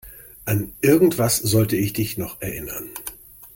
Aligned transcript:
An 0.45 0.73
irgendwas 0.81 1.37
sollte 1.37 1.75
ich 1.75 1.93
dich 1.93 2.17
noch 2.17 2.41
erinnern. 2.41 2.89